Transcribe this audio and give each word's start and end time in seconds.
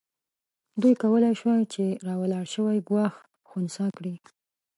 دوی 0.81 0.93
کولای 1.03 1.33
شوای 1.41 1.63
چې 1.73 1.83
راولاړ 2.07 2.45
شوی 2.53 2.77
ګواښ 2.89 3.13
خنثی 3.49 3.87
کړي. 3.97 4.15